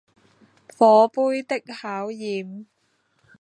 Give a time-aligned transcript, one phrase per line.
[0.75, 2.65] 火盃的考驗